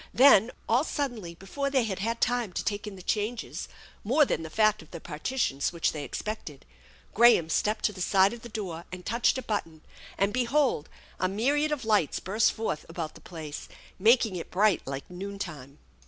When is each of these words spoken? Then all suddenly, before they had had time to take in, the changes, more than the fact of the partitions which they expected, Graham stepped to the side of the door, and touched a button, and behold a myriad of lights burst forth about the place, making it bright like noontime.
Then 0.15 0.49
all 0.67 0.83
suddenly, 0.83 1.35
before 1.35 1.69
they 1.69 1.83
had 1.83 1.99
had 1.99 2.19
time 2.19 2.53
to 2.53 2.63
take 2.63 2.87
in, 2.87 2.95
the 2.95 3.03
changes, 3.03 3.67
more 4.03 4.25
than 4.25 4.41
the 4.41 4.49
fact 4.49 4.81
of 4.81 4.89
the 4.89 4.99
partitions 4.99 5.71
which 5.71 5.91
they 5.91 6.03
expected, 6.03 6.65
Graham 7.13 7.49
stepped 7.49 7.85
to 7.85 7.93
the 7.93 8.01
side 8.01 8.33
of 8.33 8.41
the 8.41 8.49
door, 8.49 8.85
and 8.91 9.05
touched 9.05 9.37
a 9.37 9.43
button, 9.43 9.81
and 10.17 10.33
behold 10.33 10.89
a 11.19 11.29
myriad 11.29 11.71
of 11.71 11.85
lights 11.85 12.19
burst 12.19 12.51
forth 12.51 12.83
about 12.89 13.13
the 13.13 13.21
place, 13.21 13.69
making 13.99 14.35
it 14.35 14.49
bright 14.49 14.81
like 14.87 15.07
noontime. 15.07 15.77